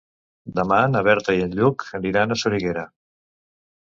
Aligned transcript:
Demà 0.59 0.79
na 0.93 1.03
Berta 1.09 1.35
i 1.41 1.45
en 1.47 1.53
Lluc 1.59 1.85
aniran 1.99 2.37
a 2.37 2.39
Soriguera. 2.45 2.87